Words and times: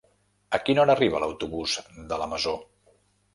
A 0.57 0.59
quina 0.69 0.81
hora 0.83 0.95
arriba 0.97 1.19
l'autobús 1.23 1.75
de 2.09 2.19
la 2.23 2.29
Masó? 2.33 2.57